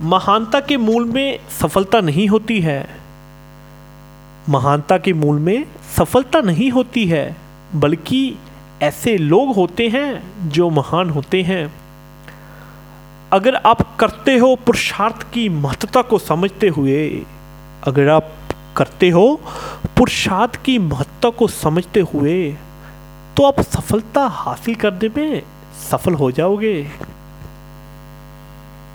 [0.00, 2.88] महानता के मूल में सफलता नहीं होती है।
[4.48, 5.64] महानता के मूल में
[5.96, 7.36] सफलता नहीं होती है,
[7.74, 8.36] बल्कि
[8.82, 11.72] ऐसे लोग होते हैं जो महान होते हैं।
[13.32, 17.08] अगर आप करते हो पुरुषार्थ की महत्ता को समझते हुए,
[17.82, 18.30] अगर आप
[18.76, 19.40] करते हो
[19.96, 22.56] पुरुषार्थ की महत्ता को समझते हुए
[23.36, 25.42] तो आप सफलता हासिल करने में
[25.90, 26.90] सफल हो जाओगे।